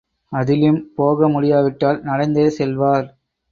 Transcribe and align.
அதிலும் 0.31 0.79
போகமுடியாவிட்டால் 0.97 2.01
நடந்தே 2.01 2.49
செல்வார். 2.49 3.07